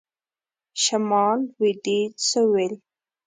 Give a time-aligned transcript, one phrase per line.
[0.83, 1.39] شمال..
[1.57, 2.11] لویدیځ..
[2.29, 2.73] سوېل..